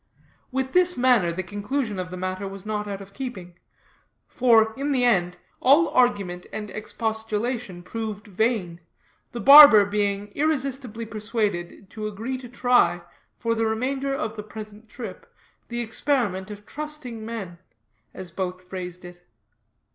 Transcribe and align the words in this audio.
With 0.51 0.73
this 0.73 0.97
manner 0.97 1.31
the 1.31 1.43
conclusion 1.43 1.99
of 1.99 2.09
the 2.09 2.17
matter 2.17 2.47
was 2.47 2.65
not 2.65 2.87
out 2.87 3.01
of 3.01 3.13
keeping; 3.13 3.59
for, 4.27 4.73
in 4.73 4.93
the 4.93 5.03
end, 5.05 5.37
all 5.59 5.89
argument 5.89 6.47
and 6.51 6.71
expostulation 6.71 7.83
proved 7.83 8.25
vain, 8.25 8.79
the 9.31 9.39
barber 9.39 9.85
being 9.85 10.29
irresistibly 10.33 11.05
persuaded 11.05 11.87
to 11.91 12.07
agree 12.07 12.39
to 12.39 12.49
try, 12.49 13.03
for 13.37 13.53
the 13.53 13.67
remainder 13.67 14.11
of 14.11 14.35
the 14.35 14.41
present 14.41 14.89
trip, 14.89 15.31
the 15.67 15.81
experiment 15.81 16.49
of 16.49 16.65
trusting 16.65 17.23
men, 17.23 17.59
as 18.11 18.31
both 18.31 18.63
phrased 18.67 19.05
it. 19.05 19.21